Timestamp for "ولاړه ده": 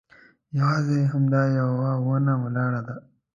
2.43-2.95